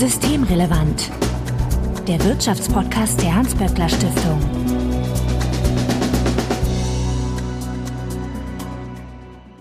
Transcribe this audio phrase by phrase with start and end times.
[0.00, 1.10] Systemrelevant.
[2.08, 4.40] Der Wirtschaftspodcast der Hans-Böckler Stiftung.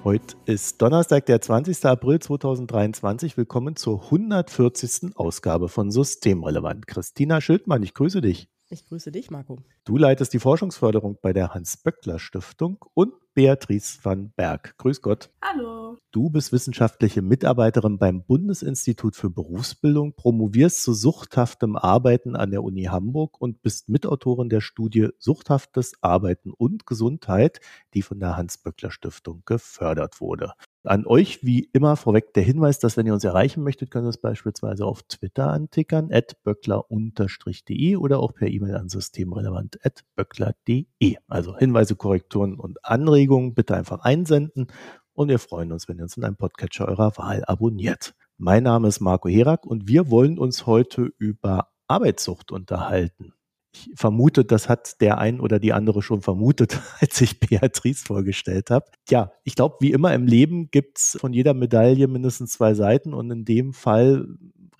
[0.06, 1.84] Heute ist Donnerstag, der 20.
[1.84, 3.36] April 2023.
[3.36, 5.18] Willkommen zur 140.
[5.18, 6.88] Ausgabe von Systemrelevant.
[6.88, 8.48] Christina Schildmann, ich grüße dich.
[8.72, 9.58] Ich grüße dich, Marco.
[9.84, 14.78] Du leitest die Forschungsförderung bei der Hans-Böckler-Stiftung und Beatrice van Berg.
[14.78, 15.32] Grüß Gott.
[15.42, 15.98] Hallo.
[16.12, 22.84] Du bist wissenschaftliche Mitarbeiterin beim Bundesinstitut für Berufsbildung, promovierst zu suchthaftem Arbeiten an der Uni
[22.84, 27.62] Hamburg und bist Mitautorin der Studie Suchthaftes Arbeiten und Gesundheit,
[27.96, 30.54] die von der Hans-Böckler-Stiftung gefördert wurde.
[30.84, 34.10] An euch wie immer vorweg der Hinweis, dass wenn ihr uns erreichen möchtet, könnt ihr
[34.10, 41.18] es beispielsweise auf Twitter antickern, at böckler-de oder auch per E-Mail an systemrelevant at böckler.de.
[41.28, 44.68] Also Hinweise, Korrekturen und Anregungen bitte einfach einsenden
[45.12, 48.16] und wir freuen uns, wenn ihr uns in einem Podcatcher eurer Wahl abonniert.
[48.38, 53.34] Mein Name ist Marco Herak und wir wollen uns heute über Arbeitssucht unterhalten.
[53.72, 58.72] Ich vermute, das hat der ein oder die andere schon vermutet, als ich Beatrice vorgestellt
[58.72, 58.86] habe.
[59.06, 63.30] Tja, ich glaube, wie immer im Leben gibt's von jeder Medaille mindestens zwei Seiten und
[63.32, 64.28] in dem Fall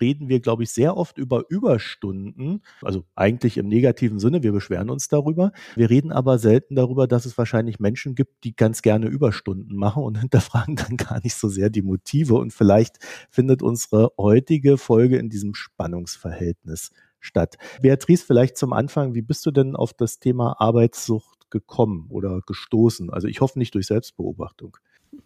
[0.00, 2.62] reden wir, glaube ich, sehr oft über Überstunden.
[2.82, 5.52] Also eigentlich im negativen Sinne, wir beschweren uns darüber.
[5.76, 10.02] Wir reden aber selten darüber, dass es wahrscheinlich Menschen gibt, die ganz gerne Überstunden machen
[10.02, 12.34] und hinterfragen dann gar nicht so sehr die Motive.
[12.34, 12.98] Und vielleicht
[13.30, 17.56] findet unsere heutige Folge in diesem Spannungsverhältnis statt.
[17.82, 23.10] Beatrice, vielleicht zum Anfang, wie bist du denn auf das Thema Arbeitssucht gekommen oder gestoßen?
[23.10, 24.76] Also ich hoffe nicht durch Selbstbeobachtung.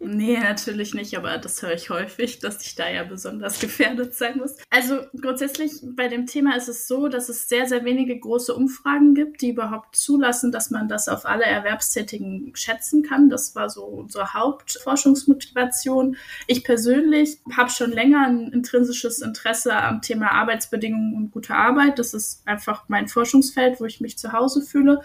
[0.00, 4.38] Nee, natürlich nicht, aber das höre ich häufig, dass ich da ja besonders gefährdet sein
[4.38, 4.56] muss.
[4.70, 9.14] Also grundsätzlich bei dem Thema ist es so, dass es sehr, sehr wenige große Umfragen
[9.14, 13.28] gibt, die überhaupt zulassen, dass man das auf alle Erwerbstätigen schätzen kann.
[13.28, 16.16] Das war so unsere Hauptforschungsmotivation.
[16.46, 21.98] Ich persönlich habe schon länger ein intrinsisches Interesse am Thema Arbeitsbedingungen und gute Arbeit.
[21.98, 25.02] Das ist einfach mein Forschungsfeld, wo ich mich zu Hause fühle.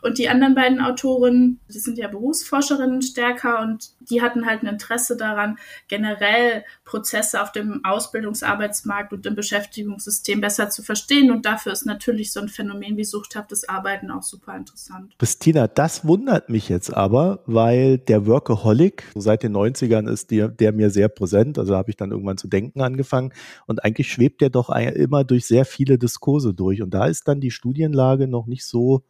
[0.00, 4.68] Und die anderen beiden Autorinnen, die sind ja Berufsforscherinnen stärker und die hatten halt ein
[4.68, 11.30] Interesse daran, generell Prozesse auf dem Ausbildungsarbeitsmarkt und im Beschäftigungssystem besser zu verstehen.
[11.30, 15.14] Und dafür ist natürlich so ein Phänomen wie suchthaftes Arbeiten auch super interessant.
[15.18, 20.48] Christina, das wundert mich jetzt aber, weil der Workaholic so seit den 90ern ist der,
[20.48, 21.58] der mir sehr präsent.
[21.58, 23.32] Also habe ich dann irgendwann zu denken angefangen.
[23.66, 26.82] Und eigentlich schwebt der doch immer durch sehr viele Diskurse durch.
[26.82, 29.02] Und da ist dann die Studienlage noch nicht so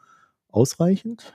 [0.51, 1.35] ausreichend.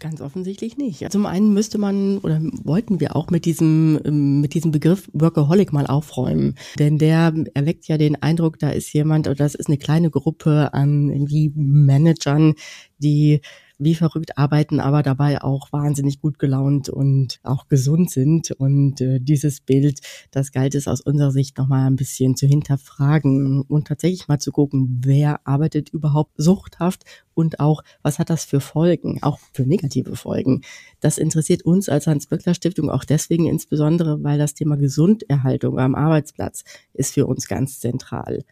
[0.00, 1.10] Ganz offensichtlich nicht.
[1.12, 5.72] Zum einen müsste man oder wollten wir auch mit diesem, ähm, mit diesem Begriff Workaholic
[5.72, 6.56] mal aufräumen.
[6.80, 10.74] Denn der erweckt ja den Eindruck, da ist jemand oder das ist eine kleine Gruppe
[10.74, 12.54] an irgendwie Managern,
[12.98, 13.40] die
[13.78, 18.50] wie verrückt arbeiten, aber dabei auch wahnsinnig gut gelaunt und auch gesund sind.
[18.52, 23.62] Und äh, dieses Bild, das galt es aus unserer Sicht nochmal ein bisschen zu hinterfragen
[23.62, 27.04] und tatsächlich mal zu gucken, wer arbeitet überhaupt suchthaft
[27.34, 30.62] und auch, was hat das für Folgen, auch für negative Folgen.
[31.00, 37.14] Das interessiert uns als Hans-Böckler-Stiftung auch deswegen insbesondere, weil das Thema Gesunderhaltung am Arbeitsplatz ist
[37.14, 38.44] für uns ganz zentral.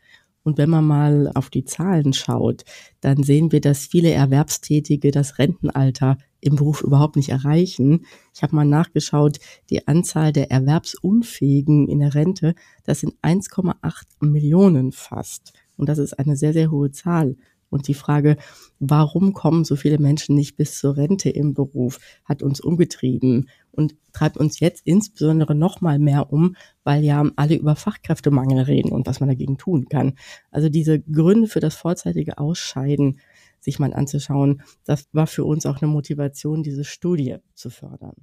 [0.44, 2.64] Und wenn man mal auf die Zahlen schaut,
[3.00, 8.04] dann sehen wir, dass viele Erwerbstätige das Rentenalter im Beruf überhaupt nicht erreichen.
[8.34, 9.38] Ich habe mal nachgeschaut,
[9.70, 12.54] die Anzahl der Erwerbsunfähigen in der Rente,
[12.84, 15.52] das sind 1,8 Millionen fast.
[15.76, 17.36] Und das ist eine sehr, sehr hohe Zahl.
[17.72, 18.36] Und die Frage,
[18.80, 23.96] warum kommen so viele Menschen nicht bis zur Rente im Beruf, hat uns umgetrieben und
[24.12, 29.06] treibt uns jetzt insbesondere noch mal mehr um, weil ja alle über Fachkräftemangel reden und
[29.06, 30.18] was man dagegen tun kann.
[30.50, 33.20] Also diese Gründe für das vorzeitige Ausscheiden
[33.58, 38.16] sich mal anzuschauen, das war für uns auch eine Motivation, diese Studie zu fördern.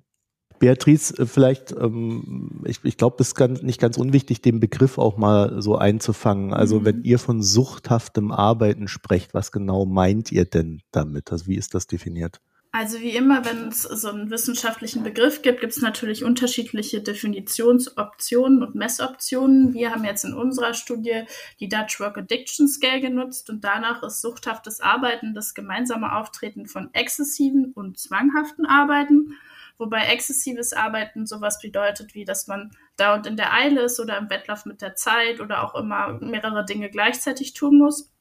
[0.59, 4.97] Beatrice, äh, vielleicht, ähm, ich, ich glaube, es ist ganz, nicht ganz unwichtig, den Begriff
[4.97, 6.53] auch mal so einzufangen.
[6.53, 6.86] Also mhm.
[6.86, 11.31] wenn ihr von suchthaftem Arbeiten sprecht, was genau meint ihr denn damit?
[11.31, 12.40] Also wie ist das definiert?
[12.72, 18.62] Also wie immer, wenn es so einen wissenschaftlichen Begriff gibt, gibt es natürlich unterschiedliche Definitionsoptionen
[18.62, 19.74] und Messoptionen.
[19.74, 21.24] Wir haben jetzt in unserer Studie
[21.60, 26.94] die Dutch Work Addiction Scale genutzt und danach ist suchthaftes Arbeiten das gemeinsame Auftreten von
[26.94, 29.33] exzessiven und zwanghaften Arbeiten.
[29.80, 34.30] Wobei exzessives Arbeiten sowas bedeutet, wie dass man dauernd in der Eile ist oder im
[34.30, 38.12] Wettlauf mit der Zeit oder auch immer mehrere Dinge gleichzeitig tun muss.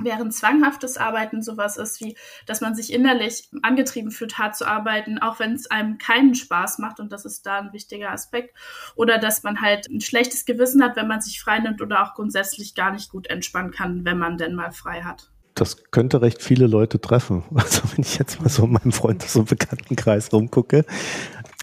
[0.00, 2.16] Während zwanghaftes Arbeiten sowas ist, wie
[2.46, 6.78] dass man sich innerlich angetrieben fühlt, hart zu arbeiten, auch wenn es einem keinen Spaß
[6.78, 8.56] macht, und das ist da ein wichtiger Aspekt,
[8.96, 12.14] oder dass man halt ein schlechtes Gewissen hat, wenn man sich frei nimmt oder auch
[12.14, 16.42] grundsätzlich gar nicht gut entspannen kann, wenn man denn mal frei hat das könnte recht
[16.42, 17.44] viele Leute treffen.
[17.54, 20.84] Also wenn ich jetzt mal so in meinem Freundes- und Bekanntenkreis rumgucke,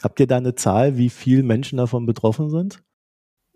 [0.04, 2.80] habt ihr da eine Zahl, wie viele Menschen davon betroffen sind?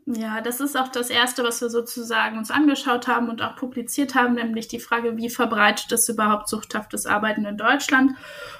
[0.05, 4.15] Ja, das ist auch das Erste, was wir sozusagen uns angeschaut haben und auch publiziert
[4.15, 8.13] haben, nämlich die Frage, wie verbreitet ist überhaupt suchthaftes Arbeiten in Deutschland.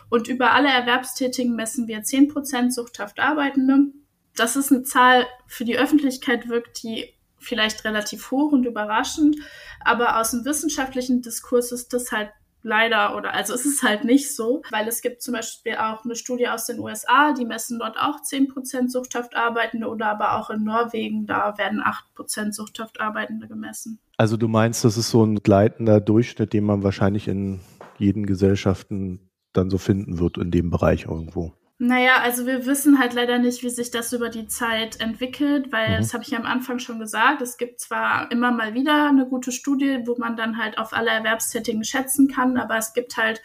[0.09, 3.91] Und über alle Erwerbstätigen messen wir 10% suchthaft Arbeitende.
[4.35, 9.37] Das ist eine Zahl, für die Öffentlichkeit wirkt die vielleicht relativ hoch und überraschend,
[9.81, 12.29] aber aus dem wissenschaftlichen Diskurs ist das halt
[12.61, 16.15] leider oder also es ist halt nicht so, weil es gibt zum Beispiel auch eine
[16.15, 20.63] Studie aus den USA, die messen dort auch 10% suchthaft Arbeitende oder aber auch in
[20.63, 23.99] Norwegen, da werden 8% suchthaft Arbeitende gemessen.
[24.17, 27.61] Also du meinst, das ist so ein gleitender Durchschnitt, den man wahrscheinlich in
[27.97, 31.53] jeden Gesellschaften dann so finden wird in dem Bereich irgendwo.
[31.81, 35.91] Naja, also wir wissen halt leider nicht, wie sich das über die Zeit entwickelt, weil,
[35.91, 36.01] mhm.
[36.01, 39.25] das habe ich ja am Anfang schon gesagt, es gibt zwar immer mal wieder eine
[39.25, 43.41] gute Studie, wo man dann halt auf alle Erwerbstätigen schätzen kann, aber es gibt halt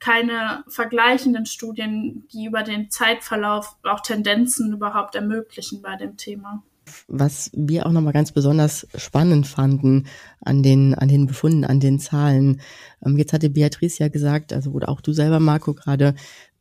[0.00, 6.62] keine vergleichenden Studien, die über den Zeitverlauf auch Tendenzen überhaupt ermöglichen bei dem Thema.
[7.06, 10.06] Was wir auch nochmal ganz besonders spannend fanden
[10.40, 12.60] an den, an den Befunden, an den Zahlen.
[13.04, 16.14] Ähm, jetzt hatte Beatrice ja gesagt, also oder auch du selber, Marco, gerade,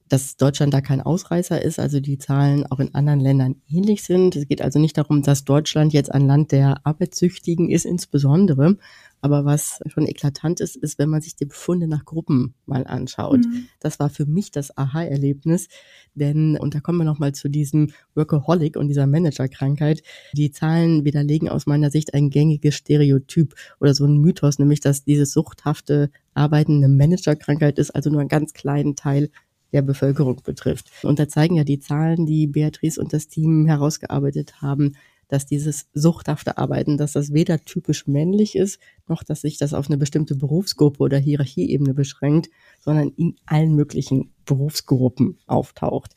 [0.10, 4.36] dass Deutschland da kein Ausreißer ist, also die Zahlen auch in anderen Ländern ähnlich sind.
[4.36, 8.78] Es geht also nicht darum, dass Deutschland jetzt ein Land der Arbeitssüchtigen ist, insbesondere.
[9.20, 13.40] Aber was schon eklatant ist, ist, wenn man sich die Befunde nach Gruppen mal anschaut.
[13.40, 13.68] Mhm.
[13.80, 15.70] Das war für mich das Aha-Erlebnis,
[16.14, 20.04] denn, und da kommen wir nochmal zu diesem Workaholic und dieser Managerkrankheit.
[20.34, 25.04] Die Zahlen widerlegen aus meiner Sicht ein gängiges Stereotyp oder so ein Mythos, nämlich, dass
[25.04, 29.30] diese suchthafte arbeitende Managerkrankheit ist, also nur einen ganz kleinen Teil
[29.74, 30.92] der Bevölkerung betrifft.
[31.04, 34.96] Und da zeigen ja die Zahlen, die Beatrice und das Team herausgearbeitet haben,
[35.28, 39.88] dass dieses suchthafte Arbeiten, dass das weder typisch männlich ist, noch dass sich das auf
[39.88, 42.50] eine bestimmte Berufsgruppe oder Hierarchieebene beschränkt,
[42.80, 46.16] sondern in allen möglichen Berufsgruppen auftaucht.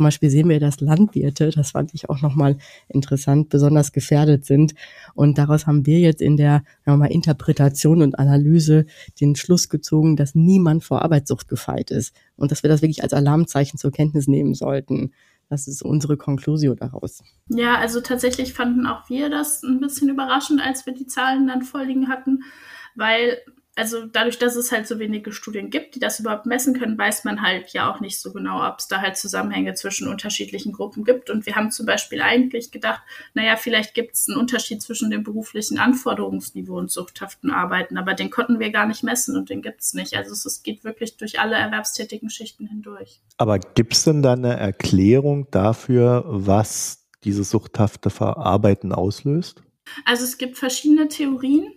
[0.00, 2.56] Zum Beispiel sehen wir, dass Landwirte, das fand ich auch nochmal
[2.88, 4.72] interessant, besonders gefährdet sind.
[5.12, 8.86] Und daraus haben wir jetzt in der mal, Interpretation und Analyse
[9.20, 13.12] den Schluss gezogen, dass niemand vor Arbeitssucht gefeit ist und dass wir das wirklich als
[13.12, 15.12] Alarmzeichen zur Kenntnis nehmen sollten.
[15.50, 17.22] Das ist unsere Konklusion daraus.
[17.50, 21.60] Ja, also tatsächlich fanden auch wir das ein bisschen überraschend, als wir die Zahlen dann
[21.60, 22.42] vorliegen hatten,
[22.94, 23.36] weil
[23.76, 27.24] also dadurch, dass es halt so wenige Studien gibt, die das überhaupt messen können, weiß
[27.24, 31.04] man halt ja auch nicht so genau, ob es da halt Zusammenhänge zwischen unterschiedlichen Gruppen
[31.04, 31.30] gibt.
[31.30, 33.00] Und wir haben zum Beispiel eigentlich gedacht,
[33.32, 38.30] naja, vielleicht gibt es einen Unterschied zwischen dem beruflichen Anforderungsniveau und suchthaften Arbeiten, aber den
[38.30, 40.14] konnten wir gar nicht messen und den gibt es nicht.
[40.14, 43.20] Also es, es geht wirklich durch alle erwerbstätigen Schichten hindurch.
[43.36, 49.62] Aber gibt es denn da eine Erklärung dafür, was dieses suchthafte Verarbeiten auslöst?
[50.04, 51.72] Also es gibt verschiedene Theorien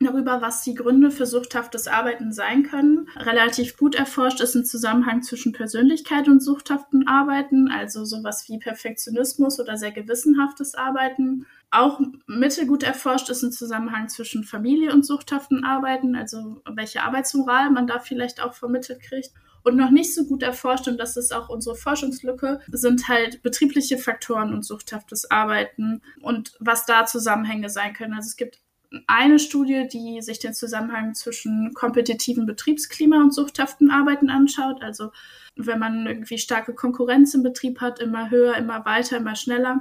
[0.00, 3.08] darüber, was die Gründe für suchthaftes Arbeiten sein können.
[3.16, 9.60] Relativ gut erforscht ist ein Zusammenhang zwischen Persönlichkeit und suchthaften Arbeiten, also sowas wie Perfektionismus
[9.60, 11.46] oder sehr gewissenhaftes Arbeiten.
[11.70, 17.86] Auch mittelgut erforscht ist ein Zusammenhang zwischen Familie und suchthaften Arbeiten, also welche Arbeitsmoral man
[17.86, 19.32] da vielleicht auch vermittelt kriegt.
[19.62, 23.98] Und noch nicht so gut erforscht, und das ist auch unsere Forschungslücke, sind halt betriebliche
[23.98, 28.14] Faktoren und suchthaftes Arbeiten und was da Zusammenhänge sein können.
[28.14, 28.60] Also es gibt
[29.06, 34.82] eine Studie, die sich den Zusammenhang zwischen kompetitiven Betriebsklima und suchthaften Arbeiten anschaut.
[34.82, 35.12] Also
[35.56, 39.80] wenn man irgendwie starke Konkurrenz im Betrieb hat, immer höher, immer weiter, immer schneller,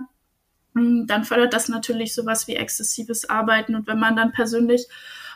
[0.76, 3.76] hm, dann fördert das natürlich sowas wie exzessives Arbeiten.
[3.76, 4.88] Und wenn man dann persönlich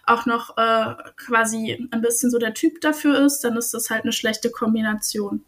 [0.06, 4.03] auch noch äh, quasi ein bisschen so der Typ dafür ist, dann ist das halt
[4.03, 5.44] eine schlechte Kombination.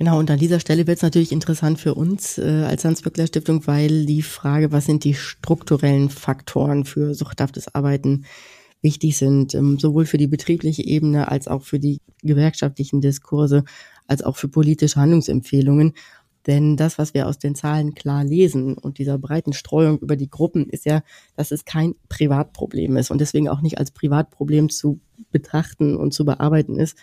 [0.00, 3.66] Genau, und an dieser Stelle wird es natürlich interessant für uns äh, als Hans-Böckler Stiftung,
[3.66, 8.24] weil die Frage, was sind die strukturellen Faktoren für suchthaftes Arbeiten
[8.80, 13.62] wichtig sind, ähm, sowohl für die betriebliche Ebene als auch für die gewerkschaftlichen Diskurse,
[14.06, 15.92] als auch für politische Handlungsempfehlungen.
[16.46, 20.30] Denn das, was wir aus den Zahlen klar lesen und dieser breiten Streuung über die
[20.30, 21.02] Gruppen, ist ja,
[21.36, 24.98] dass es kein Privatproblem ist und deswegen auch nicht als Privatproblem zu
[25.30, 26.96] betrachten und zu bearbeiten ist,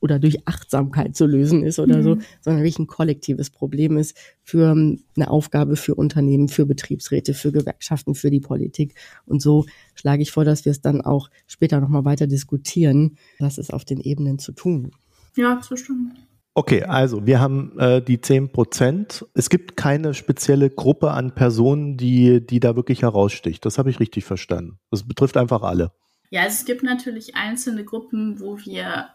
[0.00, 2.02] oder durch Achtsamkeit zu lösen ist oder mhm.
[2.02, 7.34] so, sondern wirklich ein kollektives Problem ist für ähm, eine Aufgabe für Unternehmen, für Betriebsräte,
[7.34, 8.94] für Gewerkschaften, für die Politik.
[9.26, 13.58] Und so schlage ich vor, dass wir es dann auch später nochmal weiter diskutieren, was
[13.58, 14.90] ist auf den Ebenen zu tun.
[15.36, 16.12] Ja, zustimmen.
[16.58, 19.26] Okay, also wir haben äh, die 10 Prozent.
[19.34, 23.66] Es gibt keine spezielle Gruppe an Personen, die, die da wirklich heraussticht.
[23.66, 24.78] Das habe ich richtig verstanden.
[24.90, 25.92] Das betrifft einfach alle.
[26.30, 29.10] Ja, es gibt natürlich einzelne Gruppen, wo wir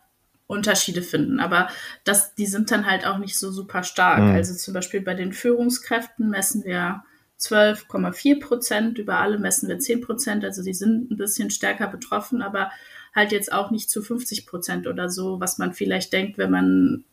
[0.51, 1.39] Unterschiede finden.
[1.39, 1.69] Aber
[2.03, 4.19] das, die sind dann halt auch nicht so super stark.
[4.19, 4.35] Mhm.
[4.35, 7.03] Also zum Beispiel bei den Führungskräften messen wir
[7.39, 10.45] 12,4 Prozent, über alle messen wir 10 Prozent.
[10.45, 12.69] Also die sind ein bisschen stärker betroffen, aber
[13.15, 17.03] halt jetzt auch nicht zu 50 Prozent oder so, was man vielleicht denkt, wenn man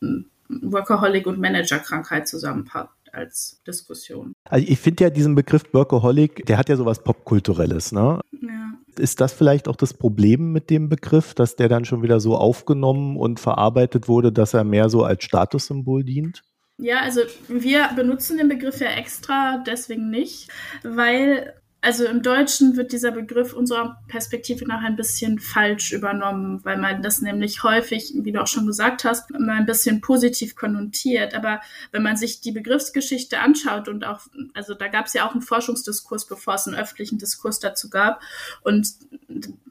[0.48, 2.92] Workaholic und Managerkrankheit zusammenpackt.
[3.12, 4.34] als Diskussion.
[4.44, 8.20] Also ich finde ja diesen Begriff Workaholic, der hat ja sowas Popkulturelles, ne?
[8.42, 8.57] Ja.
[8.98, 12.36] Ist das vielleicht auch das Problem mit dem Begriff, dass der dann schon wieder so
[12.36, 16.42] aufgenommen und verarbeitet wurde, dass er mehr so als Statussymbol dient?
[16.78, 20.48] Ja, also wir benutzen den Begriff ja extra deswegen nicht,
[20.84, 26.76] weil also im Deutschen wird dieser Begriff unserer Perspektive nach ein bisschen falsch übernommen, weil
[26.76, 31.34] man das nämlich häufig, wie du auch schon gesagt hast, mal ein bisschen positiv konnotiert.
[31.34, 31.60] Aber
[31.92, 34.22] wenn man sich die Begriffsgeschichte anschaut und auch,
[34.54, 38.20] also da gab es ja auch einen Forschungsdiskurs, bevor es einen öffentlichen Diskurs dazu gab.
[38.62, 38.88] Und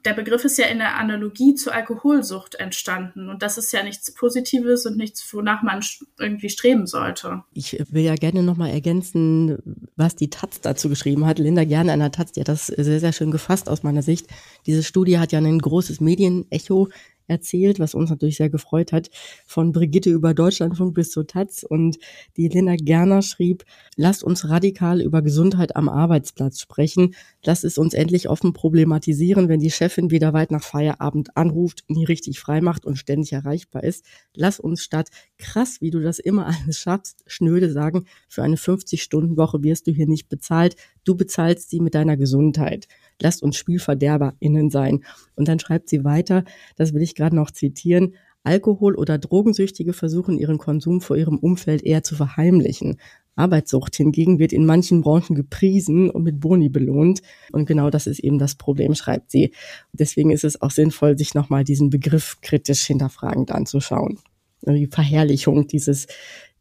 [0.04, 3.28] der Begriff ist ja in der Analogie zur Alkoholsucht entstanden.
[3.28, 5.84] Und das ist ja nichts Positives und nichts, wonach man
[6.18, 7.42] irgendwie streben sollte.
[7.52, 9.58] Ich will ja gerne nochmal ergänzen,
[9.96, 11.38] was die Taz dazu geschrieben hat.
[11.38, 14.26] Linda gerne einer Taz, die das sehr, sehr schön gefasst aus meiner Sicht.
[14.66, 16.88] Diese Studie hat ja ein großes Medienecho
[17.28, 19.10] erzählt, was uns natürlich sehr gefreut hat,
[19.46, 21.62] von Brigitte über Deutschlandfunk bis zur Taz.
[21.62, 21.98] Und
[22.36, 23.64] die Linda Gerner schrieb,
[23.96, 27.14] lasst uns radikal über Gesundheit am Arbeitsplatz sprechen.
[27.44, 32.04] Lasst es uns endlich offen problematisieren, wenn die Chefin wieder weit nach Feierabend anruft, nie
[32.04, 34.04] richtig frei macht und ständig erreichbar ist.
[34.34, 39.62] Lass uns statt krass, wie du das immer alles schaffst, schnöde sagen, für eine 50-Stunden-Woche
[39.62, 40.76] wirst du hier nicht bezahlt.
[41.08, 42.86] Du bezahlst sie mit deiner Gesundheit
[43.20, 45.04] lasst uns SpielverderberInnen sein.
[45.34, 46.44] Und dann schreibt sie weiter,
[46.76, 51.82] das will ich gerade noch zitieren, Alkohol- oder Drogensüchtige versuchen ihren Konsum vor ihrem Umfeld
[51.82, 52.98] eher zu verheimlichen.
[53.34, 57.20] Arbeitssucht hingegen wird in manchen Branchen gepriesen und mit Boni belohnt.
[57.52, 59.52] Und genau das ist eben das Problem, schreibt sie.
[59.92, 64.18] Deswegen ist es auch sinnvoll, sich nochmal diesen Begriff kritisch hinterfragend anzuschauen.
[64.62, 66.06] Die Verherrlichung dieses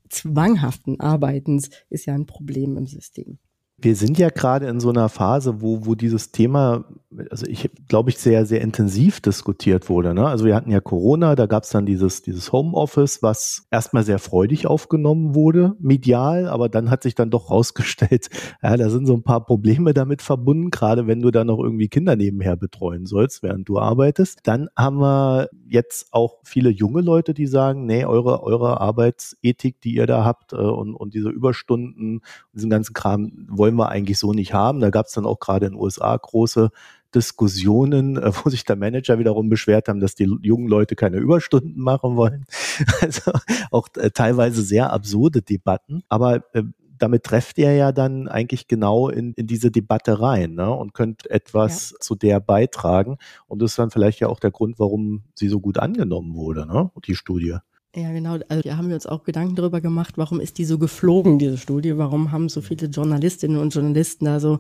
[0.10, 3.40] zwanghaften Arbeitens ist ja ein Problem im System.
[3.80, 6.86] Wir sind ja gerade in so einer Phase, wo, wo dieses Thema,
[7.30, 10.16] also ich glaube ich, sehr, sehr intensiv diskutiert wurde.
[10.16, 10.28] Ne?
[10.28, 14.18] Also wir hatten ja Corona, da gab es dann dieses, dieses Homeoffice, was erstmal sehr
[14.18, 18.30] freudig aufgenommen wurde, medial, aber dann hat sich dann doch rausgestellt,
[18.64, 21.88] ja, da sind so ein paar Probleme damit verbunden, gerade wenn du dann noch irgendwie
[21.88, 24.40] Kinder nebenher betreuen sollst, während du arbeitest.
[24.44, 29.94] Dann haben wir jetzt auch viele junge Leute, die sagen, nee, eure, eure Arbeitsethik, die
[29.94, 32.22] ihr da habt äh, und, und diese Überstunden,
[32.56, 34.80] diesen ganzen Kram wollen wir eigentlich so nicht haben.
[34.80, 36.70] Da gab es dann auch gerade in den USA große
[37.14, 41.82] Diskussionen, äh, wo sich der Manager wiederum beschwert haben, dass die jungen Leute keine Überstunden
[41.82, 42.46] machen wollen.
[43.02, 43.32] Also
[43.72, 46.04] auch äh, teilweise sehr absurde Debatten.
[46.10, 46.64] Aber äh,
[46.98, 50.72] damit trefft ihr ja dann eigentlich genau in, in diese Debatte rein ne?
[50.72, 51.98] und könnt etwas ja.
[52.00, 53.18] zu der beitragen.
[53.48, 56.66] Und das ist dann vielleicht ja auch der Grund, warum sie so gut angenommen wurde,
[56.66, 56.92] ne?
[57.06, 57.58] die Studie.
[57.98, 58.38] Ja, genau.
[58.48, 61.58] Also da haben wir uns auch Gedanken darüber gemacht, warum ist die so geflogen, diese
[61.58, 61.98] Studie?
[61.98, 64.60] Warum haben so viele Journalistinnen und Journalisten da so,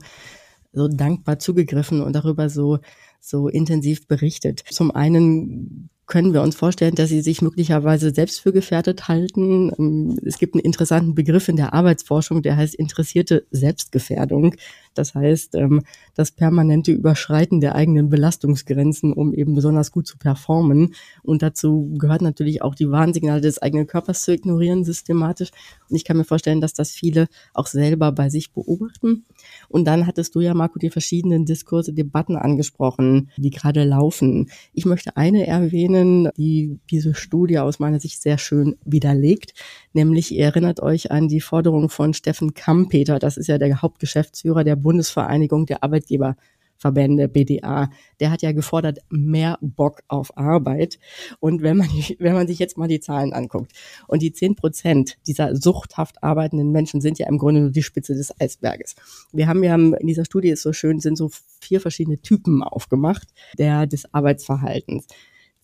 [0.73, 2.79] so dankbar zugegriffen und darüber so,
[3.19, 4.63] so intensiv berichtet?
[4.71, 9.71] Zum einen können wir uns vorstellen, dass sie sich möglicherweise selbst für gefährdet halten.
[9.77, 14.55] Ähm, es gibt einen interessanten Begriff in der Arbeitsforschung, der heißt interessierte Selbstgefährdung.
[14.95, 15.83] Das heißt, ähm,
[16.15, 20.95] das permanente Überschreiten der eigenen Belastungsgrenzen, um eben besonders gut zu performen.
[21.23, 25.51] Und dazu gehört natürlich auch die Warnsignale des eigenen Körpers zu ignorieren, systematisch.
[25.89, 29.25] Und ich kann mir vorstellen, dass das viele auch selber bei sich beobachten.
[29.67, 34.49] Und dann hattest du ja, Marco, die verschiedenen Diskurse, Debatten angesprochen, die gerade laufen.
[34.73, 35.96] Ich möchte eine erwähnen,
[36.37, 39.53] die diese Studie aus meiner Sicht sehr schön widerlegt.
[39.93, 43.19] Nämlich, ihr erinnert euch an die Forderung von Steffen Kampeter.
[43.19, 47.89] Das ist ja der Hauptgeschäftsführer der Bundesvereinigung der Arbeitgeberverbände BDA,
[48.19, 50.99] der hat ja gefordert, mehr Bock auf Arbeit.
[51.39, 51.89] Und wenn man,
[52.19, 53.71] wenn man sich jetzt mal die Zahlen anguckt
[54.07, 58.13] und die zehn Prozent dieser suchthaft arbeitenden Menschen sind ja im Grunde nur die Spitze
[58.15, 58.95] des Eisberges.
[59.31, 61.29] Wir haben ja in dieser Studie ist so schön, sind so
[61.61, 63.27] vier verschiedene Typen aufgemacht,
[63.57, 65.07] der des Arbeitsverhaltens.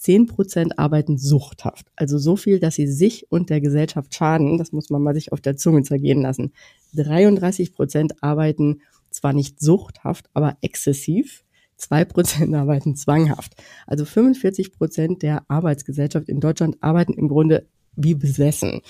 [0.03, 4.57] Zehn Prozent arbeiten suchthaft, also so viel, dass sie sich und der Gesellschaft schaden.
[4.57, 6.51] Das muss man mal sich auf der Zunge zergehen lassen.
[6.95, 8.81] 33 Prozent arbeiten
[9.11, 11.45] zwar nicht suchthaft, aber exzessiv.
[11.77, 13.53] Zwei Prozent arbeiten zwanghaft.
[13.87, 18.81] Also 45 Prozent der Arbeitsgesellschaft in Deutschland arbeiten im Grunde wie besessen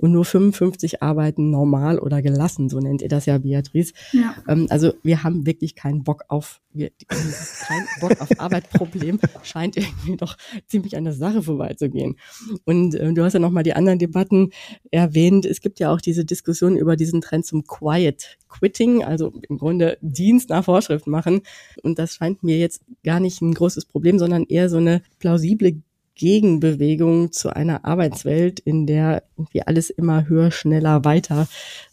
[0.00, 3.92] und nur 55 arbeiten normal oder gelassen, so nennt ihr das ja, Beatrice.
[4.12, 4.34] Ja.
[4.48, 9.76] Ähm, also wir haben wirklich keinen Bock auf, wir, dieses kein Bock auf Arbeit-Problem scheint
[9.76, 12.16] irgendwie doch ziemlich an der Sache vorbeizugehen.
[12.64, 14.50] Und äh, du hast ja nochmal die anderen Debatten
[14.90, 15.44] erwähnt.
[15.44, 19.98] Es gibt ja auch diese Diskussion über diesen Trend zum Quiet Quitting, also im Grunde
[20.00, 21.42] Dienst nach Vorschrift machen.
[21.82, 25.82] Und das scheint mir jetzt gar nicht ein großes Problem, sondern eher so eine plausible
[26.14, 31.48] Gegenbewegung zu einer Arbeitswelt, in der irgendwie alles immer höher, schneller, weiter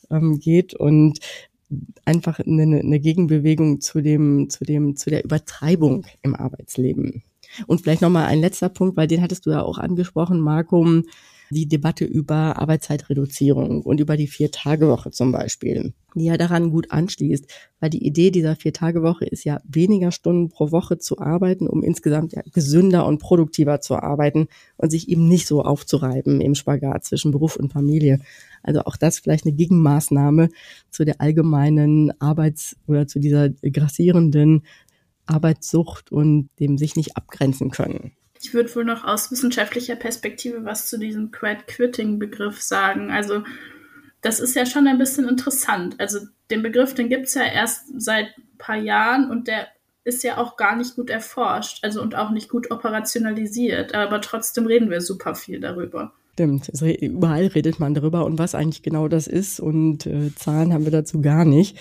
[0.10, 1.20] ähm, geht und
[2.06, 7.24] einfach eine, eine Gegenbewegung zu dem, zu dem, zu der Übertreibung im Arbeitsleben.
[7.66, 10.86] Und vielleicht nochmal ein letzter Punkt, weil den hattest du ja auch angesprochen, Marco,
[11.50, 17.46] die Debatte über Arbeitszeitreduzierung und über die Vier-Tage-Woche zum Beispiel, die ja daran gut anschließt,
[17.80, 22.34] weil die Idee dieser Vier-Tage-Woche ist ja weniger Stunden pro Woche zu arbeiten, um insgesamt
[22.34, 27.32] ja gesünder und produktiver zu arbeiten und sich eben nicht so aufzureiben im Spagat zwischen
[27.32, 28.20] Beruf und Familie.
[28.64, 30.50] Also auch das vielleicht eine Gegenmaßnahme
[30.90, 34.64] zu der allgemeinen Arbeits- oder zu dieser grassierenden
[35.26, 38.17] Arbeitssucht und dem sich nicht abgrenzen können.
[38.42, 43.12] Ich würde wohl noch aus wissenschaftlicher Perspektive was zu diesem Quiet-Quitting-Begriff sagen.
[43.12, 43.44] Also
[44.22, 45.96] das ist ja schon ein bisschen interessant.
[46.00, 49.68] Also den Begriff, den gibt es ja erst seit ein paar Jahren und der
[50.04, 53.94] ist ja auch gar nicht gut erforscht, also und auch nicht gut operationalisiert.
[53.94, 56.14] Aber trotzdem reden wir super viel darüber.
[56.34, 56.70] Stimmt,
[57.02, 60.92] überall redet man darüber und was eigentlich genau das ist und äh, Zahlen haben wir
[60.92, 61.78] dazu gar nicht.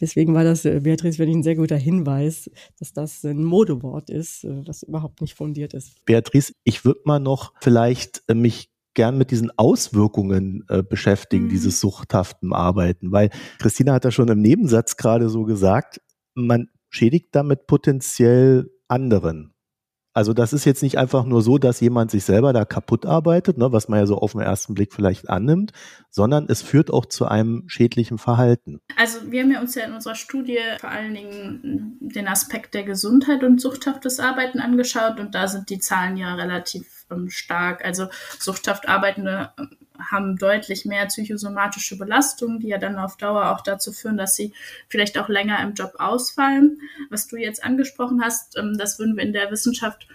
[0.00, 4.10] Deswegen war das, äh, Beatrice, für dich ein sehr guter Hinweis, dass das ein Modewort
[4.10, 6.04] ist, äh, was überhaupt nicht fundiert ist.
[6.04, 11.50] Beatrice, ich würde mal noch vielleicht äh, mich gern mit diesen Auswirkungen äh, beschäftigen, mhm.
[11.50, 16.00] dieses suchthaften Arbeiten, weil Christina hat ja schon im Nebensatz gerade so gesagt,
[16.34, 19.51] man schädigt damit potenziell anderen.
[20.14, 23.56] Also das ist jetzt nicht einfach nur so, dass jemand sich selber da kaputt arbeitet,
[23.56, 25.72] ne, was man ja so auf den ersten Blick vielleicht annimmt,
[26.10, 28.80] sondern es führt auch zu einem schädlichen Verhalten.
[28.96, 32.82] Also wir haben ja uns ja in unserer Studie vor allen Dingen den Aspekt der
[32.82, 37.84] Gesundheit und suchthaftes Arbeiten angeschaut und da sind die Zahlen ja relativ ähm, stark.
[37.84, 43.60] Also suchthaft Arbeitende ähm, haben deutlich mehr psychosomatische Belastungen, die ja dann auf Dauer auch
[43.60, 44.52] dazu führen, dass sie
[44.88, 46.80] vielleicht auch länger im Job ausfallen.
[47.10, 50.08] Was du jetzt angesprochen hast, ähm, das würden wir in der Wissenschaft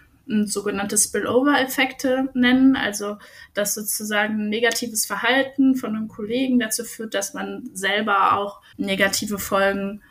[0.43, 3.17] sogenannte Spillover-Effekte nennen, also
[3.53, 10.01] dass sozusagen negatives Verhalten von einem Kollegen dazu führt, dass man selber auch negative Folgen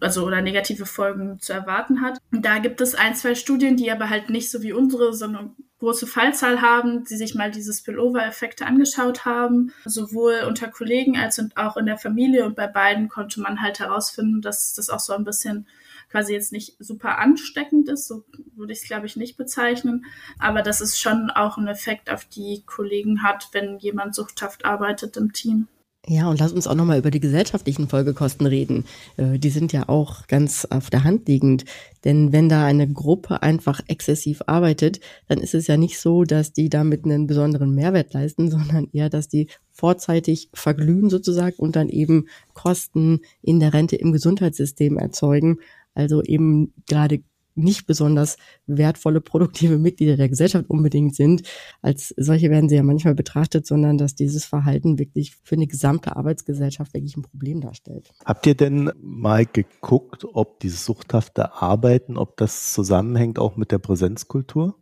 [0.00, 2.18] also oder negative Folgen zu erwarten hat.
[2.30, 6.06] Da gibt es ein, zwei Studien, die aber halt nicht so wie unsere, sondern große
[6.06, 11.86] Fallzahl haben, die sich mal diese Spillover-Effekte angeschaut haben, sowohl unter Kollegen als auch in
[11.86, 12.46] der Familie.
[12.46, 15.66] Und bei beiden konnte man halt herausfinden, dass das auch so ein bisschen
[16.08, 18.22] quasi jetzt nicht super ansteckend ist, so
[18.54, 20.04] würde ich es, glaube ich, nicht bezeichnen,
[20.38, 25.16] aber dass es schon auch einen Effekt auf die Kollegen hat, wenn jemand suchthaft arbeitet
[25.16, 25.68] im Team.
[26.08, 28.86] Ja, und lass uns auch nochmal über die gesellschaftlichen Folgekosten reden.
[29.16, 31.64] Äh, die sind ja auch ganz auf der Hand liegend.
[32.04, 36.52] Denn wenn da eine Gruppe einfach exzessiv arbeitet, dann ist es ja nicht so, dass
[36.52, 41.88] die damit einen besonderen Mehrwert leisten, sondern eher, dass die vorzeitig verglühen sozusagen und dann
[41.88, 45.58] eben Kosten in der Rente im Gesundheitssystem erzeugen.
[45.94, 47.22] Also eben gerade
[47.54, 48.36] nicht besonders
[48.66, 51.42] wertvolle, produktive Mitglieder der Gesellschaft unbedingt sind.
[51.80, 56.16] Als solche werden sie ja manchmal betrachtet, sondern dass dieses Verhalten wirklich für eine gesamte
[56.16, 58.10] Arbeitsgesellschaft wirklich ein Problem darstellt.
[58.24, 63.78] Habt ihr denn mal geguckt, ob dieses suchthafte Arbeiten, ob das zusammenhängt auch mit der
[63.78, 64.76] Präsenzkultur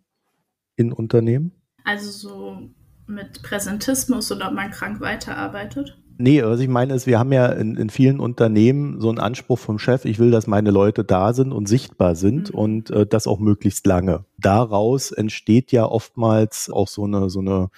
[0.76, 1.52] in Unternehmen?
[1.84, 2.70] Also so
[3.06, 5.99] mit Präsentismus oder ob man krank weiterarbeitet?
[6.20, 9.58] Nee, was ich meine ist, wir haben ja in, in vielen Unternehmen so einen Anspruch
[9.58, 12.58] vom Chef, ich will, dass meine Leute da sind und sichtbar sind mhm.
[12.58, 14.26] und äh, das auch möglichst lange.
[14.36, 17.70] Daraus entsteht ja oftmals auch so eine, so eine,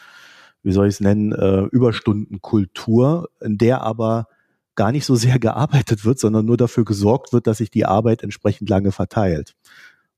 [0.64, 4.26] wie soll ich es nennen, äh, Überstundenkultur, in der aber
[4.74, 8.24] gar nicht so sehr gearbeitet wird, sondern nur dafür gesorgt wird, dass sich die Arbeit
[8.24, 9.54] entsprechend lange verteilt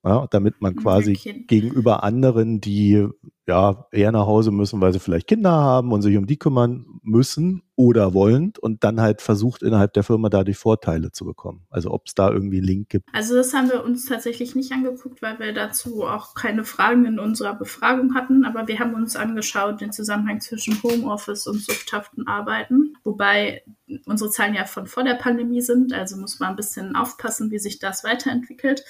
[0.05, 1.14] ja, damit man quasi
[1.47, 3.09] gegenüber anderen, die
[3.47, 6.87] ja eher nach Hause müssen, weil sie vielleicht Kinder haben und sich um die kümmern
[7.03, 11.67] müssen oder wollen und dann halt versucht innerhalb der Firma da die Vorteile zu bekommen.
[11.71, 13.09] Also ob es da irgendwie einen Link gibt.
[13.12, 17.19] Also das haben wir uns tatsächlich nicht angeguckt, weil wir dazu auch keine Fragen in
[17.19, 22.95] unserer Befragung hatten, aber wir haben uns angeschaut den Zusammenhang zwischen Homeoffice und suchthaften Arbeiten,
[23.05, 23.62] wobei
[24.07, 27.59] unsere Zahlen ja von vor der Pandemie sind, also muss man ein bisschen aufpassen, wie
[27.59, 28.85] sich das weiterentwickelt.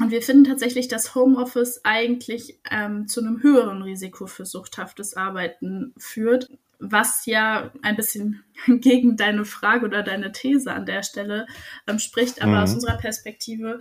[0.00, 5.94] Und wir finden tatsächlich, dass Homeoffice eigentlich ähm, zu einem höheren Risiko für suchthaftes Arbeiten
[5.96, 11.46] führt, was ja ein bisschen gegen deine Frage oder deine These an der Stelle
[11.86, 12.58] ähm, spricht, aber mhm.
[12.58, 13.78] aus unserer Perspektive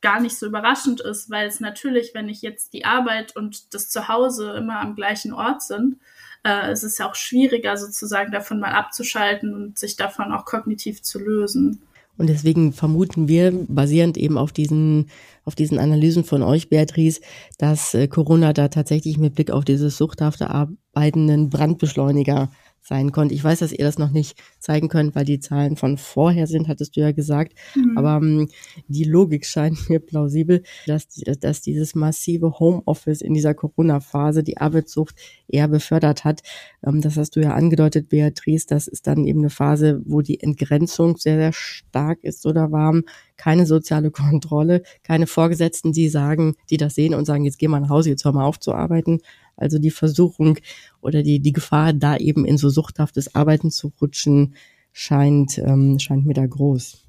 [0.00, 3.90] gar nicht so überraschend ist, weil es natürlich, wenn ich jetzt die Arbeit und das
[3.90, 5.98] Zuhause immer am gleichen Ort sind,
[6.44, 11.02] äh, es ist ja auch schwieriger sozusagen davon mal abzuschalten und sich davon auch kognitiv
[11.02, 11.82] zu lösen.
[12.18, 15.06] Und deswegen vermuten wir, basierend eben auf diesen,
[15.44, 17.20] auf diesen Analysen von euch, Beatrice,
[17.58, 22.50] dass äh, Corona da tatsächlich mit Blick auf dieses suchthafte arbeitenden Brandbeschleuniger
[22.88, 23.34] sein konnte.
[23.34, 26.68] Ich weiß, dass ihr das noch nicht zeigen könnt, weil die Zahlen von vorher sind,
[26.68, 27.52] hattest du ja gesagt.
[27.74, 27.98] Mhm.
[27.98, 28.48] Aber ähm,
[28.88, 31.06] die Logik scheint mir plausibel, dass,
[31.40, 35.14] dass dieses massive Homeoffice in dieser Corona-Phase die Arbeitssucht
[35.46, 36.42] eher befördert hat.
[36.84, 38.66] Ähm, das hast du ja angedeutet, Beatrice.
[38.66, 43.04] Das ist dann eben eine Phase, wo die Entgrenzung sehr, sehr stark ist oder warm.
[43.36, 47.80] Keine soziale Kontrolle, keine Vorgesetzten, die sagen, die das sehen und sagen, jetzt geh mal
[47.80, 49.20] nach Hause, jetzt hör mal auf zu arbeiten
[49.58, 50.58] Also die Versuchung
[51.00, 54.54] oder die, die Gefahr, da eben in so suchthaftes Arbeiten zu rutschen,
[54.92, 57.08] scheint, ähm, scheint mir da groß.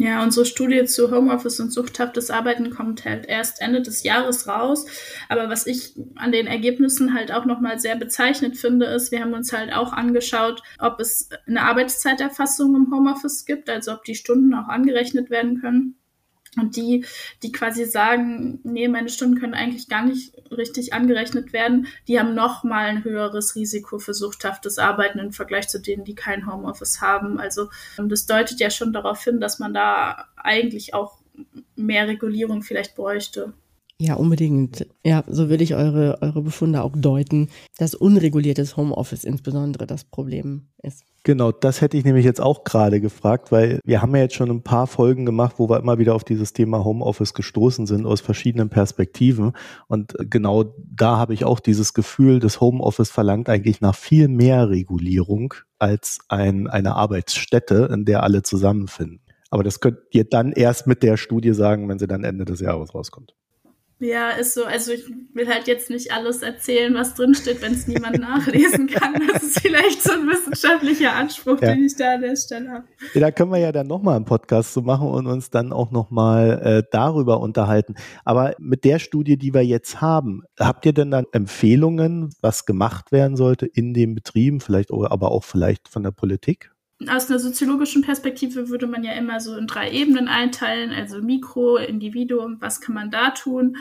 [0.00, 4.86] Ja, unsere Studie zu Homeoffice und suchthaftes Arbeiten kommt halt erst Ende des Jahres raus.
[5.28, 9.32] Aber was ich an den Ergebnissen halt auch nochmal sehr bezeichnet finde, ist, wir haben
[9.32, 14.54] uns halt auch angeschaut, ob es eine Arbeitszeiterfassung im Homeoffice gibt, also ob die Stunden
[14.54, 15.97] auch angerechnet werden können.
[16.60, 17.04] Und die,
[17.42, 22.34] die quasi sagen, nee, meine Stunden können eigentlich gar nicht richtig angerechnet werden, die haben
[22.34, 27.00] noch mal ein höheres Risiko für suchthaftes Arbeiten im Vergleich zu denen, die kein Homeoffice
[27.00, 27.38] haben.
[27.38, 31.18] Also das deutet ja schon darauf hin, dass man da eigentlich auch
[31.76, 33.52] mehr Regulierung vielleicht bräuchte.
[34.00, 34.86] Ja, unbedingt.
[35.04, 40.68] Ja, so würde ich eure, eure Befunde auch deuten, dass unreguliertes Homeoffice insbesondere das Problem
[40.82, 41.02] ist.
[41.24, 44.50] Genau, das hätte ich nämlich jetzt auch gerade gefragt, weil wir haben ja jetzt schon
[44.50, 48.20] ein paar Folgen gemacht, wo wir immer wieder auf dieses Thema Homeoffice gestoßen sind aus
[48.20, 49.52] verschiedenen Perspektiven.
[49.88, 54.70] Und genau da habe ich auch dieses Gefühl, das Homeoffice verlangt eigentlich nach viel mehr
[54.70, 59.20] Regulierung als ein, eine Arbeitsstätte, in der alle zusammenfinden.
[59.50, 62.60] Aber das könnt ihr dann erst mit der Studie sagen, wenn sie dann Ende des
[62.60, 63.34] Jahres rauskommt.
[64.00, 64.64] Ja, ist so.
[64.64, 69.14] Also ich will halt jetzt nicht alles erzählen, was drinsteht, wenn es niemand nachlesen kann.
[69.32, 71.74] Das ist vielleicht so ein wissenschaftlicher Anspruch, ja.
[71.74, 72.84] den ich da an der Stelle habe.
[73.14, 75.90] Ja, da können wir ja dann nochmal einen Podcast zu machen und uns dann auch
[75.90, 77.96] nochmal äh, darüber unterhalten.
[78.24, 83.10] Aber mit der Studie, die wir jetzt haben, habt ihr denn dann Empfehlungen, was gemacht
[83.10, 86.70] werden sollte in den Betrieben, vielleicht aber auch vielleicht von der Politik?
[87.06, 91.76] Aus einer soziologischen Perspektive würde man ja immer so in drei Ebenen einteilen, also Mikro,
[91.76, 93.76] Individuum, was kann man da tun?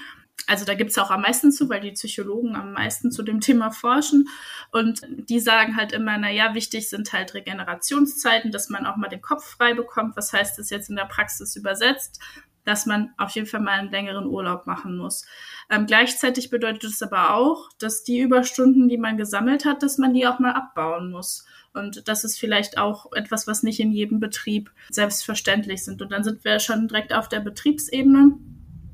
[0.46, 3.42] Also da gibt es auch am meisten zu, weil die Psychologen am meisten zu dem
[3.42, 4.30] Thema forschen.
[4.72, 9.22] Und die sagen halt immer, naja, wichtig sind halt Regenerationszeiten, dass man auch mal den
[9.22, 10.16] Kopf frei bekommt.
[10.16, 12.22] Was heißt das jetzt in der Praxis übersetzt?
[12.64, 15.26] Dass man auf jeden Fall mal einen längeren Urlaub machen muss.
[15.70, 20.14] Ähm, gleichzeitig bedeutet es aber auch, dass die Überstunden, die man gesammelt hat, dass man
[20.14, 21.46] die auch mal abbauen muss.
[21.78, 26.02] Und das ist vielleicht auch etwas, was nicht in jedem Betrieb selbstverständlich sind.
[26.02, 28.34] Und dann sind wir schon direkt auf der Betriebsebene.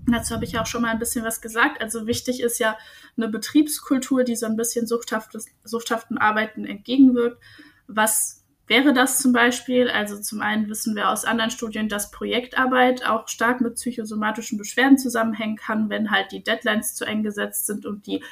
[0.07, 1.81] Dazu habe ich auch schon mal ein bisschen was gesagt.
[1.81, 2.77] Also wichtig ist ja
[3.15, 7.41] eine Betriebskultur, die so ein bisschen suchthaftes, suchthaften Arbeiten entgegenwirkt.
[7.87, 9.89] Was wäre das zum Beispiel?
[9.89, 14.97] Also zum einen wissen wir aus anderen Studien, dass Projektarbeit auch stark mit psychosomatischen Beschwerden
[14.97, 18.23] zusammenhängen kann, wenn halt die Deadlines zu eng gesetzt sind und die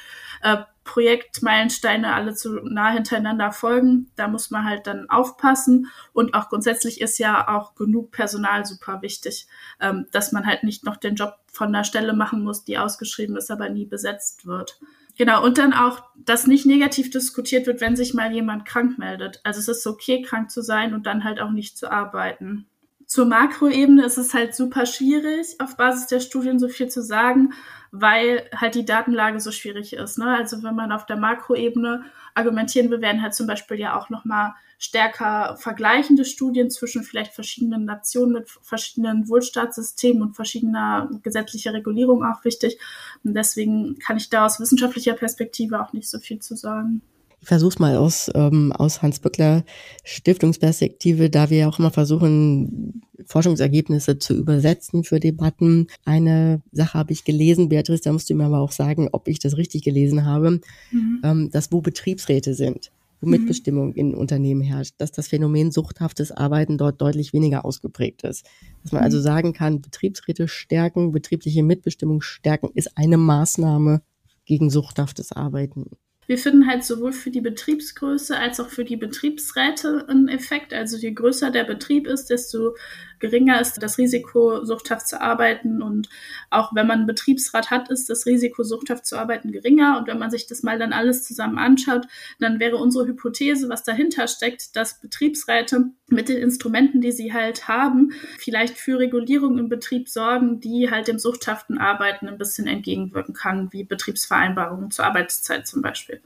[0.42, 4.10] äh, Projektmeilensteine alle zu nah hintereinander folgen.
[4.16, 5.88] Da muss man halt dann aufpassen.
[6.12, 9.46] Und auch grundsätzlich ist ja auch genug Personal super wichtig,
[9.80, 13.36] ähm, dass man halt nicht noch den Job von der Stelle machen muss, die ausgeschrieben
[13.36, 14.80] ist, aber nie besetzt wird.
[15.18, 19.40] Genau, und dann auch, dass nicht negativ diskutiert wird, wenn sich mal jemand krank meldet.
[19.44, 22.66] Also es ist okay, krank zu sein und dann halt auch nicht zu arbeiten.
[23.06, 27.52] Zur Makroebene ist es halt super schwierig, auf Basis der Studien so viel zu sagen,
[27.92, 30.18] weil halt die Datenlage so schwierig ist.
[30.18, 30.26] Ne?
[30.26, 34.54] Also wenn man auf der Makroebene argumentieren wir werden halt zum Beispiel ja auch nochmal
[34.78, 42.44] stärker vergleichende Studien zwischen vielleicht verschiedenen Nationen mit verschiedenen Wohlstaatssystemen und verschiedener gesetzlicher Regulierung auch
[42.44, 42.78] wichtig.
[43.22, 47.02] Und deswegen kann ich da aus wissenschaftlicher Perspektive auch nicht so viel zu sagen.
[47.42, 49.64] Ich versuche es mal aus, ähm, aus Hans Böckler
[50.04, 55.88] Stiftungsperspektive, da wir auch immer versuchen, Forschungsergebnisse zu übersetzen für Debatten.
[56.04, 59.40] Eine Sache habe ich gelesen, Beatrice, da musst du mir aber auch sagen, ob ich
[59.40, 60.60] das richtig gelesen habe,
[60.92, 61.20] mhm.
[61.24, 63.32] ähm, dass wo Betriebsräte sind, wo mhm.
[63.32, 68.46] Mitbestimmung in Unternehmen herrscht, dass das Phänomen suchthaftes Arbeiten dort deutlich weniger ausgeprägt ist.
[68.84, 69.22] Dass man also mhm.
[69.22, 74.00] sagen kann, Betriebsräte stärken, betriebliche Mitbestimmung stärken, ist eine Maßnahme
[74.44, 75.86] gegen suchthaftes Arbeiten.
[76.32, 80.72] Wir finden halt sowohl für die Betriebsgröße als auch für die Betriebsräte einen Effekt.
[80.72, 82.74] Also je größer der Betrieb ist, desto
[83.22, 85.80] geringer ist das Risiko, suchthaft zu arbeiten.
[85.80, 86.10] Und
[86.50, 89.96] auch wenn man einen Betriebsrat hat, ist das Risiko, suchthaft zu arbeiten, geringer.
[89.96, 92.06] Und wenn man sich das mal dann alles zusammen anschaut,
[92.40, 97.68] dann wäre unsere Hypothese, was dahinter steckt, dass Betriebsräte mit den Instrumenten, die sie halt
[97.68, 103.34] haben, vielleicht für Regulierung im Betrieb sorgen, die halt dem suchthaften Arbeiten ein bisschen entgegenwirken
[103.34, 106.20] kann, wie Betriebsvereinbarungen zur Arbeitszeit zum Beispiel.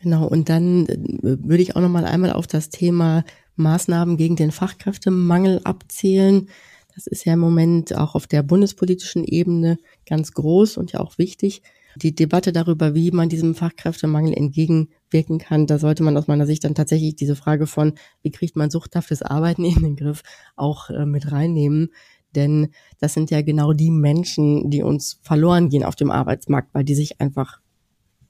[0.00, 3.24] Genau, und dann äh, würde ich auch noch mal einmal auf das Thema
[3.58, 6.48] Maßnahmen gegen den Fachkräftemangel abzählen.
[6.94, 11.18] Das ist ja im Moment auch auf der bundespolitischen Ebene ganz groß und ja auch
[11.18, 11.62] wichtig.
[11.96, 16.64] Die Debatte darüber, wie man diesem Fachkräftemangel entgegenwirken kann, da sollte man aus meiner Sicht
[16.64, 20.22] dann tatsächlich diese Frage von, wie kriegt man suchthaftes Arbeiten in den Griff,
[20.54, 21.90] auch äh, mit reinnehmen.
[22.34, 22.68] Denn
[23.00, 26.94] das sind ja genau die Menschen, die uns verloren gehen auf dem Arbeitsmarkt, weil die
[26.94, 27.60] sich einfach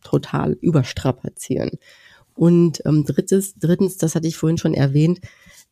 [0.03, 1.71] total überstrapazieren.
[2.39, 5.19] Und ähm, drittes, drittens, das hatte ich vorhin schon erwähnt,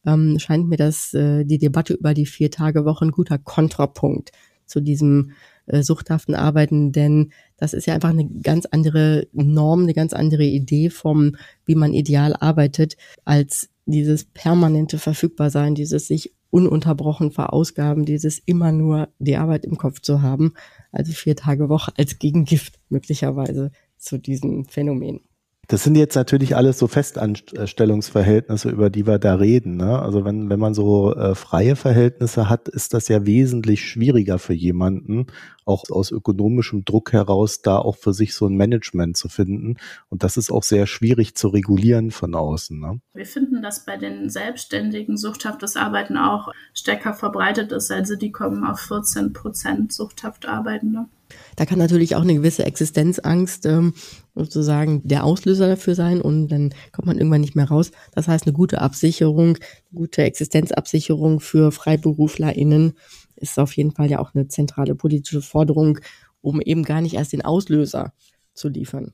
[0.05, 4.33] ähm, scheint mir das äh, die Debatte über die Vier-Tage-Woche ein guter Kontrapunkt
[4.67, 5.31] zu diesem
[5.67, 10.43] äh, suchthaften Arbeiten, denn das ist ja einfach eine ganz andere Norm, eine ganz andere
[10.43, 18.41] Idee vom, wie man ideal arbeitet, als dieses permanente Verfügbarsein, dieses sich ununterbrochen verausgaben, dieses
[18.41, 20.55] immer nur die Arbeit im Kopf zu haben,
[20.91, 25.21] also vier Tage Woche als Gegengift möglicherweise zu diesem Phänomen.
[25.69, 29.77] Das sind jetzt natürlich alles so Festanstellungsverhältnisse, über die wir da reden.
[29.77, 29.99] Ne?
[29.99, 34.55] Also wenn, wenn man so äh, freie Verhältnisse hat, ist das ja wesentlich schwieriger für
[34.55, 35.27] jemanden,
[35.65, 39.77] auch aus ökonomischem Druck heraus, da auch für sich so ein Management zu finden.
[40.09, 42.79] Und das ist auch sehr schwierig zu regulieren von außen.
[42.79, 43.01] Ne?
[43.15, 47.91] Wir finden, dass bei den Selbstständigen suchthaftes Arbeiten auch stärker verbreitet ist.
[47.91, 51.07] Also die kommen auf 14 Prozent suchthaft Arbeitende.
[51.57, 53.95] Da kann natürlich auch eine gewisse Existenzangst ähm,
[54.35, 57.91] sozusagen der Auslöser dafür sein und dann kommt man irgendwann nicht mehr raus.
[58.15, 59.59] Das heißt, eine gute Absicherung,
[59.95, 62.95] gute Existenzabsicherung für FreiberuflerInnen
[63.37, 65.99] ist auf jeden Fall ja auch eine zentrale politische Forderung,
[66.41, 68.13] um eben gar nicht erst den Auslöser
[68.55, 69.13] zu liefern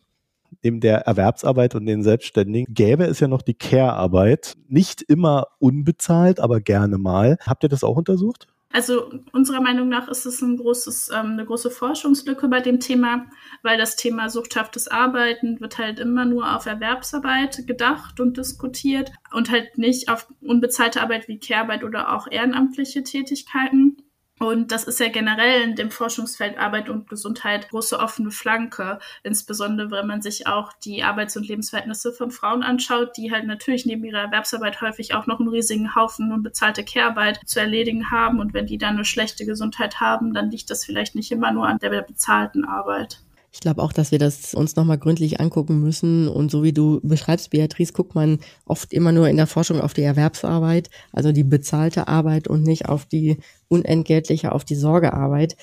[0.62, 4.56] neben der Erwerbsarbeit und den Selbstständigen gäbe es ja noch die Care-Arbeit.
[4.68, 7.36] Nicht immer unbezahlt, aber gerne mal.
[7.40, 8.46] Habt ihr das auch untersucht?
[8.72, 13.26] Also unserer Meinung nach ist es ein großes, ähm, eine große Forschungslücke bei dem Thema,
[13.62, 19.50] weil das Thema suchthaftes Arbeiten wird halt immer nur auf Erwerbsarbeit gedacht und diskutiert und
[19.50, 24.01] halt nicht auf unbezahlte Arbeit wie Care-Arbeit oder auch ehrenamtliche Tätigkeiten.
[24.42, 29.92] Und das ist ja generell in dem Forschungsfeld Arbeit und Gesundheit große offene Flanke, insbesondere
[29.92, 34.02] wenn man sich auch die Arbeits- und Lebensverhältnisse von Frauen anschaut, die halt natürlich neben
[34.02, 38.40] ihrer Erwerbsarbeit häufig auch noch einen riesigen Haufen unbezahlte Care-Arbeit zu erledigen haben.
[38.40, 41.68] Und wenn die dann eine schlechte Gesundheit haben, dann liegt das vielleicht nicht immer nur
[41.68, 43.20] an der bezahlten Arbeit.
[43.54, 46.26] Ich glaube auch, dass wir das uns nochmal gründlich angucken müssen.
[46.26, 49.92] Und so wie du beschreibst, Beatrice, guckt man oft immer nur in der Forschung auf
[49.92, 53.36] die Erwerbsarbeit, also die bezahlte Arbeit und nicht auf die
[53.68, 55.56] unentgeltliche, auf die Sorgearbeit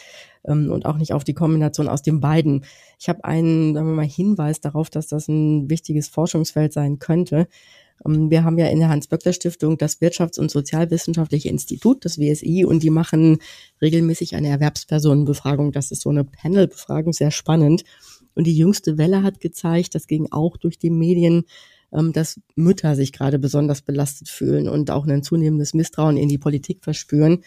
[0.45, 2.63] ähm, und auch nicht auf die Kombination aus den beiden.
[2.99, 7.47] Ich habe einen, sagen wir mal, Hinweis darauf, dass das ein wichtiges Forschungsfeld sein könnte.
[8.06, 12.84] Ähm, wir haben ja in der Hans-Böckler-Stiftung das Wirtschafts- und Sozialwissenschaftliche Institut, das WSI, und
[12.84, 13.40] die machen
[13.82, 15.72] regelmäßig eine Erwerbspersonenbefragung.
[15.72, 17.84] Das ist so eine Panel-Befragung, sehr spannend.
[18.36, 21.44] Und die jüngste Welle hat gezeigt, das ging auch durch die Medien,
[21.92, 26.38] ähm, dass Mütter sich gerade besonders belastet fühlen und auch ein zunehmendes Misstrauen in die
[26.38, 27.44] Politik verspüren,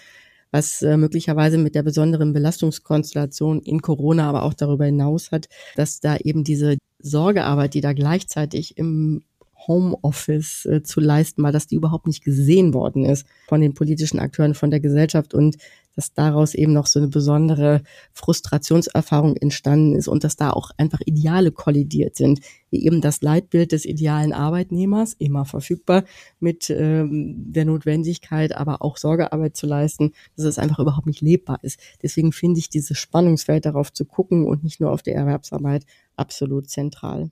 [0.51, 6.01] was äh, möglicherweise mit der besonderen Belastungskonstellation in Corona, aber auch darüber hinaus hat, dass
[6.01, 9.23] da eben diese Sorgearbeit, die da gleichzeitig im
[9.67, 14.19] Homeoffice äh, zu leisten war, dass die überhaupt nicht gesehen worden ist von den politischen
[14.19, 15.57] Akteuren, von der Gesellschaft und
[15.95, 17.83] dass daraus eben noch so eine besondere
[18.15, 23.73] Frustrationserfahrung entstanden ist und dass da auch einfach Ideale kollidiert sind, wie eben das Leitbild
[23.73, 26.05] des idealen Arbeitnehmers, immer verfügbar,
[26.41, 31.59] mit ähm, der Notwendigkeit, aber auch Sorgearbeit zu leisten, dass es einfach überhaupt nicht lebbar
[31.63, 31.79] ist.
[32.03, 35.85] Deswegen finde ich dieses Spannungsfeld darauf zu gucken und nicht nur auf die Erwerbsarbeit
[36.17, 37.31] absolut zentral.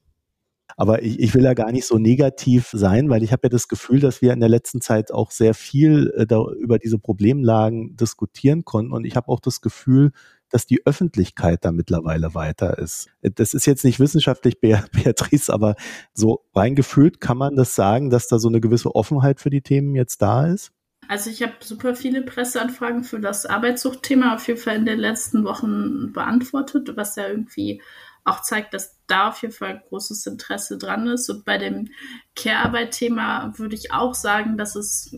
[0.80, 3.68] Aber ich, ich will ja gar nicht so negativ sein, weil ich habe ja das
[3.68, 8.64] Gefühl, dass wir in der letzten Zeit auch sehr viel äh, über diese Problemlagen diskutieren
[8.64, 8.94] konnten.
[8.94, 10.12] Und ich habe auch das Gefühl,
[10.48, 13.10] dass die Öffentlichkeit da mittlerweile weiter ist.
[13.20, 15.74] Das ist jetzt nicht wissenschaftlich, Beatrice, aber
[16.14, 19.94] so reingefühlt kann man das sagen, dass da so eine gewisse Offenheit für die Themen
[19.94, 20.72] jetzt da ist?
[21.08, 25.44] Also ich habe super viele Presseanfragen für das Arbeitssuchtthema auf jeden Fall in den letzten
[25.44, 27.82] Wochen beantwortet, was ja irgendwie
[28.30, 31.28] auch zeigt, dass da auf jeden Fall großes Interesse dran ist.
[31.28, 31.88] Und bei dem
[32.36, 35.14] Care-Arbeit-Thema würde ich auch sagen, dass es,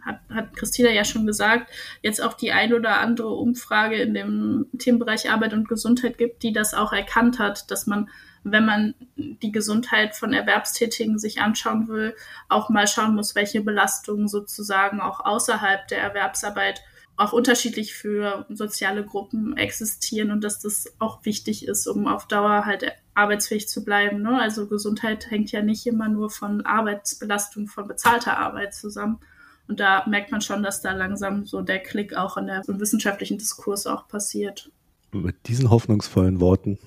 [0.00, 1.70] hat, hat Christina ja schon gesagt,
[2.02, 6.52] jetzt auch die ein oder andere Umfrage in dem Themenbereich Arbeit und Gesundheit gibt, die
[6.52, 8.08] das auch erkannt hat, dass man
[8.44, 12.16] wenn man die Gesundheit von Erwerbstätigen sich anschauen will,
[12.48, 16.82] auch mal schauen muss, welche Belastungen sozusagen auch außerhalb der Erwerbsarbeit
[17.16, 22.64] auch unterschiedlich für soziale Gruppen existieren und dass das auch wichtig ist, um auf Dauer
[22.64, 24.22] halt arbeitsfähig zu bleiben.
[24.22, 24.40] Ne?
[24.40, 29.20] Also Gesundheit hängt ja nicht immer nur von Arbeitsbelastung, von bezahlter Arbeit zusammen.
[29.68, 32.80] Und da merkt man schon, dass da langsam so der Klick auch in der im
[32.80, 34.70] wissenschaftlichen Diskurs auch passiert.
[35.12, 36.78] Mit diesen hoffnungsvollen Worten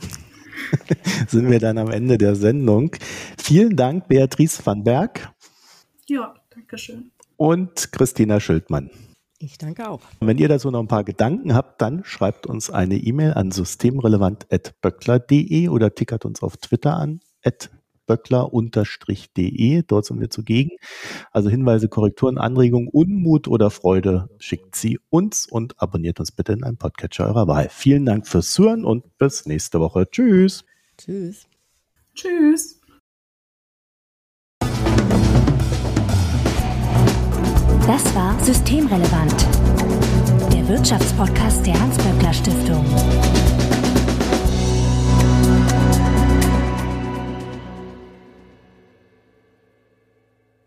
[1.28, 2.92] sind wir dann am Ende der Sendung.
[3.38, 5.32] Vielen Dank, Beatrice van Berg.
[6.08, 7.12] Ja, danke schön.
[7.38, 8.90] Und Christina Schildmann.
[9.46, 10.02] Ich danke auch.
[10.20, 13.52] Und wenn ihr dazu noch ein paar Gedanken habt, dann schreibt uns eine E-Mail an
[13.52, 17.20] systemrelevant.böckler.de oder tickert uns auf Twitter an,
[18.08, 19.84] böckler-de.
[19.86, 20.72] Dort sind wir zugegen.
[21.32, 26.64] Also Hinweise, Korrekturen, Anregungen, Unmut oder Freude schickt sie uns und abonniert uns bitte in
[26.64, 27.68] einem Podcatcher eurer Wahl.
[27.70, 30.10] Vielen Dank fürs Zuhören und bis nächste Woche.
[30.10, 30.66] Tschüss.
[30.98, 31.46] Tschüss.
[32.16, 32.80] Tschüss.
[37.88, 39.46] Das war Systemrelevant.
[40.52, 42.84] Der Wirtschaftspodcast der Hans-Böckler Stiftung.